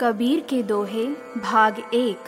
कबीर 0.00 0.40
के 0.40 0.62
दोहे, 0.62 1.06
भाग 1.40 1.78
एक। 1.94 2.18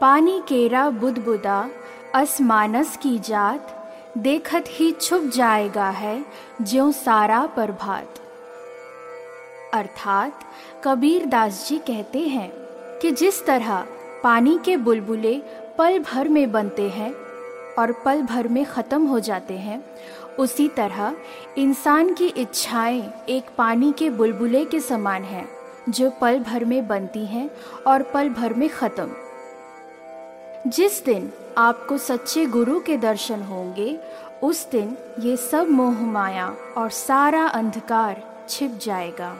पानी 0.00 0.42
केरा 0.48 0.90
बुदबुदा, 0.90 1.68
अस 2.14 2.40
मानस 2.40 2.96
की 2.96 3.18
जात, 3.18 3.92
देखत 4.18 4.64
ही 4.68 4.92
छुप 4.92 5.22
जाएगा 5.22 5.88
है 5.88 6.24
ज्यो 6.62 6.92
सारा 6.92 7.46
प्रभात। 7.46 8.20
अर्थात, 9.74 10.40
कबीर 10.84 11.26
दास 11.26 11.66
जी 11.68 11.78
कहते 11.78 12.18
हैं 12.18 12.52
कि 12.98 13.10
जिस 13.10 13.46
तरह 13.46 13.86
पानी 14.22 14.58
के 14.64 14.76
बुलबुले 14.76 15.42
पल 15.78 15.98
भर 15.98 16.28
में 16.28 16.52
बनते 16.52 16.88
हैं 16.88 17.14
और 17.78 17.92
पल 17.92 18.22
भर 18.22 18.48
में 18.48 18.64
ख़त्म 18.64 19.06
हो 19.06 19.20
जाते 19.20 19.54
हैं, 19.54 19.84
उसी 20.38 20.68
तरह 20.68 21.16
इंसान 21.58 22.14
की 22.14 22.26
इच्छाएँ 22.26 23.12
एक 23.28 23.44
पानी 23.58 23.92
के 23.98 24.10
बुलबुले 24.10 24.64
के 24.64 24.80
समान 24.80 25.22
हैं। 25.22 25.61
जो 25.88 26.10
पल 26.10 26.38
भर 26.38 26.64
में 26.64 26.86
बनती 26.86 27.26
हैं 27.26 27.50
और 27.86 28.02
पल 28.02 28.28
भर 28.28 28.54
में 28.54 28.68
ख़त्म। 28.68 29.10
जिस 30.70 31.04
दिन 31.04 31.32
आपको 31.58 31.98
सच्चे 31.98 32.46
गुरु 32.46 32.80
के 32.80 32.96
दर्शन 32.96 33.42
होंगे, 33.42 33.98
उस 34.42 34.70
दिन 34.70 34.96
ये 35.20 35.36
सब 35.36 35.68
मोह 35.68 36.00
माया 36.00 36.56
और 36.76 36.90
सारा 36.90 37.46
अंधकार 37.46 38.22
छिप 38.48 38.78
जाएगा। 38.82 39.36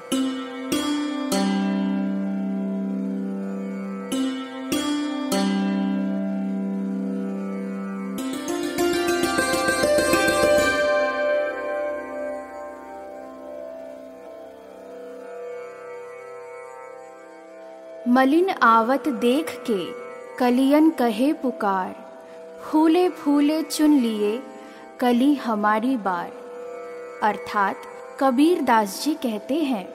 मलिन 18.09 18.51
आवत 18.51 19.09
देख 19.09 19.51
के 19.71 19.85
कलियन 20.39 20.91
कहे 20.91 21.33
पुकार, 21.33 21.95
फूले 22.63 23.09
फूले 23.09 23.63
चुन 23.63 23.93
लिए 23.95 24.43
कली 25.01 25.35
हमारी 25.35 25.97
बार। 25.97 26.33
अर्थात 27.23 27.77
कबीर 28.21 28.63
दास 28.63 29.05
जी 29.05 29.15
कहते 29.15 29.55
हैं, 29.55 29.87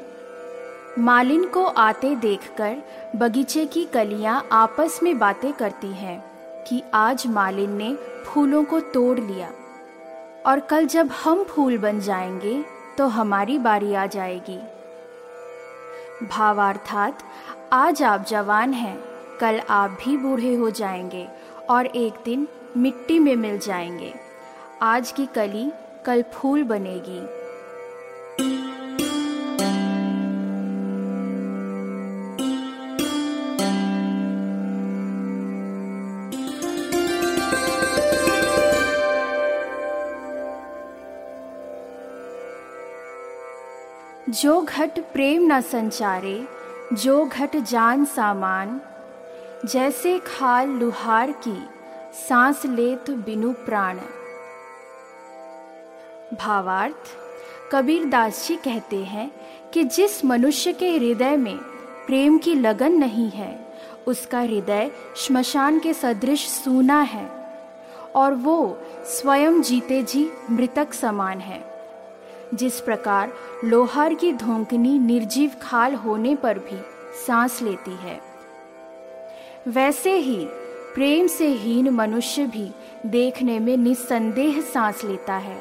मालिन 1.00 1.46
को 1.46 1.66
आते 1.66 2.16
देखकर 2.16 2.78
बगीचे 3.16 3.66
की 3.66 3.86
कलियाँ 3.86 4.48
आपस 4.52 5.00
में 5.04 5.20
बातें 5.20 5.54
करती 5.54 5.92
हैं 5.94 6.24
कि 6.64 6.82
आज 6.94 7.28
मालिन 7.28 7.72
ने 7.72 7.96
फूलों 8.26 8.64
को 8.64 8.80
तोड़ 8.80 9.20
लिया 9.20 9.52
और 10.46 10.60
कल 10.60 10.86
जब 10.86 11.10
हम 11.24 11.44
फूल 11.44 11.78
बन 11.78 12.00
जाएँगे 12.00 12.64
तो 12.98 13.08
हमारी 13.08 13.58
बारी 13.58 13.94
आ 13.94 14.06
जाएगी। 14.06 14.60
भावार्थात 16.24 17.20
आज 17.74 18.04
आप 18.04 18.26
जवान 18.28 18.74
हैं, 18.74 19.00
कल 19.40 19.62
आप 19.70 19.90
भी 19.90 20.18
बूढ़े 20.18 20.56
हो 20.56 20.70
जाएँगे 20.70 21.28
और 21.70 21.86
एक 21.86 22.14
दिन 22.26 22.48
मिट्टी 22.78 23.20
में 23.20 23.36
मिल 23.36 23.60
जाएँगे। 23.60 24.14
आज 24.82 25.12
की 25.12 25.26
कली 25.26 25.72
कल 26.06 26.24
फूल 26.34 26.64
बनेगी। 26.64 27.37
जो 44.30 44.62
घट 44.62 45.00
प्रेम 45.00 45.54
न 45.54 45.62
संचारे, 45.62 46.48
जो 46.94 47.26
घट 47.26 47.58
जान 47.58 48.06
सामान, 48.06 48.82
जैसे 49.66 50.20
खाल 50.20 50.68
लुहार 50.68 51.32
की, 51.32 51.70
सांस 52.28 52.66
लेत 52.66 53.12
बिनु 53.12 53.52
प्राण। 53.52 53.98
भावार्थ, 56.34 56.96
कबीर 57.72 58.06
दास 58.06 58.48
जी 58.48 58.56
कहते 58.56 59.04
हैं 59.04 59.32
कि 59.74 59.84
जिस 59.84 60.26
मनुष्य 60.26 60.74
के 60.74 60.98
हृदय 60.98 61.38
में 61.38 61.58
प्रेम 62.08 62.38
की 62.38 62.56
लगन 62.56 62.92
नहीं 62.92 63.30
है, 63.30 63.68
उसका 64.08 64.40
हृदय 64.40 64.92
श्मशान 65.18 65.80
के 65.80 65.94
सदृश 65.94 66.48
सूना 66.48 67.02
है, 67.02 67.30
और 68.16 68.34
वो 68.34 68.78
स्वयं 69.06 69.62
जीते 69.62 70.04
जी 70.04 70.32
मृतक 70.52 70.94
समान 70.94 71.40
है। 71.40 71.77
जिस 72.54 72.80
प्रकार 72.82 73.34
लोहार 73.64 74.14
की 74.14 74.34
धोंकनी 74.34 75.00
निर्जीव 75.00 75.52
खाल 75.62 75.96
होने 75.96 76.36
पर 76.36 76.60
भी 76.60 76.80
सांस 77.26 77.62
लेती 77.62 77.92
है। 77.92 78.20
वैसे 79.68 80.16
ही 80.16 80.46
प्रेम 80.96 81.28
से 81.28 81.48
हीन 81.48 81.90
मनुष्य 81.90 82.46
भी 82.46 82.72
देखने 83.06 83.60
में 83.60 83.76
निस्संदेह 83.78 84.62
सांस 84.62 85.04
लेता 85.04 85.34
है। 85.34 85.60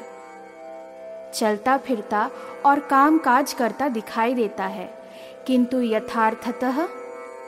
चलता 1.33 1.77
फिरता 1.77 2.29
और 2.65 2.79
काम 2.79 3.17
काज 3.17 3.53
करता 3.53 3.87
दिखाई 3.87 4.33
देता 4.33 4.65
है, 4.65 4.89
किंतु 5.47 5.81
यथार्थतः 5.81 6.87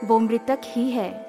वो 0.03 0.19
मृतक 0.19 0.61
ही 0.65 0.89
है। 0.91 1.28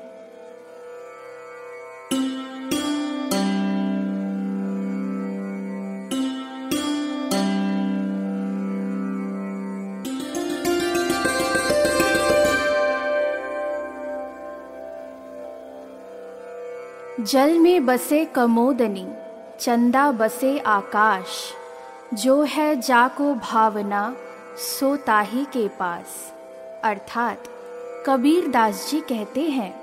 जल 17.20 17.58
में 17.58 17.86
बसे 17.86 18.24
कमोदनी, 18.24 19.08
चंदा 19.60 20.12
बसे 20.12 20.58
आकाश। 20.58 21.52
जो 22.14 22.42
है 22.42 22.80
जाको 22.80 23.34
भावना, 23.34 24.16
सो 24.56 24.96
ताही 24.96 25.44
के 25.44 25.68
पास। 25.68 26.32
अर्थात, 26.84 27.44
कबीर 28.06 28.48
दास 28.48 28.90
जी 28.90 29.00
कहते 29.00 29.40
हैं, 29.40 29.80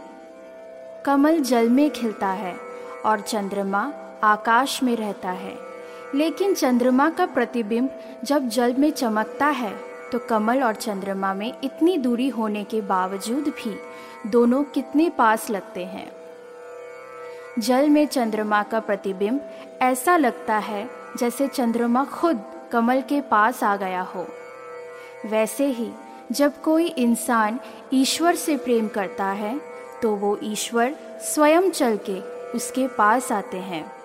कमल 1.05 1.39
जल 1.39 1.69
में 1.69 1.91
खिलता 1.91 2.27
है 2.27 2.55
और 3.05 3.21
चंद्रमा 3.21 3.93
आकाश 4.23 4.83
में 4.83 4.95
रहता 4.97 5.29
है। 5.29 5.57
लेकिन 6.15 6.53
चंद्रमा 6.53 7.09
का 7.09 7.25
प्रतिबिंब 7.25 7.89
जब 8.23 8.47
जल 8.47 8.73
में 8.73 8.91
चमकता 8.91 9.45
है 9.45 9.79
तो 10.11 10.19
कमल 10.19 10.63
और 10.63 10.73
चंद्रमा 10.73 11.33
में 11.33 11.53
इतनी 11.63 11.97
दूरी 11.97 12.29
होने 12.29 12.63
के 12.63 12.81
बावजूद 12.81 13.43
भी 13.43 13.79
दोनों 14.29 14.63
कितने 14.63 15.09
पास 15.09 15.49
लगते 15.49 15.85
हैं। 15.85 16.16
जल 17.59 17.89
में 17.89 18.05
चंद्रमा 18.07 18.63
का 18.63 18.79
प्रतिबिंब 18.79 19.39
ऐसा 19.81 20.17
लगता 20.17 20.57
है 20.57 20.89
जैसे 21.17 21.47
चंद्रमा 21.47 22.03
खुद 22.05 22.43
कमल 22.71 23.01
के 23.01 23.21
पास 23.21 23.63
आ 23.63 23.75
गया 23.75 24.01
हो। 24.01 24.25
वैसे 25.25 25.65
ही, 25.65 25.89
जब 26.31 26.61
कोई 26.61 26.87
इंसान 26.87 27.59
ईश्वर 27.93 28.35
से 28.35 28.57
प्रेम 28.57 28.87
करता 28.87 29.25
है 29.25 29.59
तो 30.01 30.15
वो 30.15 30.37
ईश्वर 30.43 30.95
स्वयं 31.23 31.69
चल 31.69 31.97
के 32.09 32.19
उसके 32.51 32.87
पास 32.87 33.31
आते 33.31 33.57
हैं। 33.57 33.96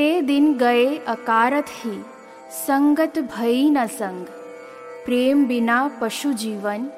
ते 0.00 0.22
दिन 0.22 0.54
गए 0.54 0.96
अकारत 0.96 1.66
ही, 1.68 2.04
संगत 2.50 3.18
भई 3.18 3.70
न 3.70 3.86
संग। 3.86 4.26
प्रेम 5.04 5.46
बिना 5.46 5.98
पशु 6.00 6.32
जीवन, 6.32 6.90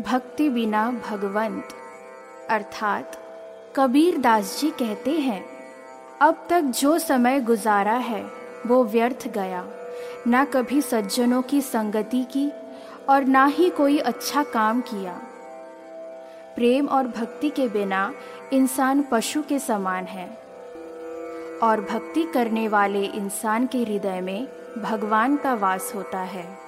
भक्ति 0.00 0.48
बिना 0.48 1.00
भगवंत। 1.10 1.68
अर्थात, 2.50 3.16
कबीर 3.76 4.18
दास 4.18 4.58
जी 4.60 4.70
कहते 4.70 5.10
हैं, 5.10 5.46
अब 6.20 6.46
तक 6.50 6.60
जो 6.60 6.98
समय 6.98 7.40
गुजारा 7.40 7.96
है, 7.96 8.30
वो 8.66 8.84
व्यर्थ 8.84 9.28
गया। 9.28 9.66
ना 10.26 10.44
कभी 10.44 10.82
सज्जनों 10.82 11.42
की 11.42 11.60
संगति 11.60 12.24
की, 12.24 12.52
और 13.08 13.24
ना 13.24 13.46
ही 13.46 13.70
कोई 13.70 13.98
अच्छा 13.98 14.42
काम 14.42 14.80
किया। 14.80 15.20
प्रेम 16.54 16.88
और 16.88 17.06
भक्ति 17.06 17.50
के 17.50 17.68
बिना 17.68 18.12
इंसान 18.52 19.04
पशु 19.10 19.42
के 19.42 19.58
समान 19.58 20.04
है। 20.04 20.47
और 21.62 21.80
भक्ति 21.80 22.22
करने 22.24 22.68
वाले 22.68 23.04
इंसान 23.04 23.66
के 23.66 23.78
हृदय 23.78 24.20
में 24.20 24.48
भगवान 24.82 25.36
का 25.36 25.54
वास 25.54 25.92
होता 25.94 26.18
है। 26.18 26.67